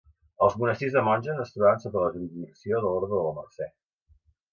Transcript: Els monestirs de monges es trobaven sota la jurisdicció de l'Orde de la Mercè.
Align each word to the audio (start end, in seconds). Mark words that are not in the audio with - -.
Els 0.45 0.53
monestirs 0.61 0.93
de 0.95 1.03
monges 1.07 1.41
es 1.43 1.53
trobaven 1.57 1.83
sota 1.83 2.01
la 2.05 2.13
jurisdicció 2.15 2.79
de 2.79 2.95
l'Orde 2.95 3.11
de 3.13 3.21
la 3.27 3.35
Mercè. 3.37 3.69